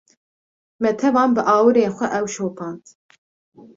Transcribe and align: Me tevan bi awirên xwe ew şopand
Me 0.81 0.91
tevan 1.01 1.29
bi 1.35 1.41
awirên 1.55 1.91
xwe 1.97 2.07
ew 2.17 2.25
şopand 2.33 2.83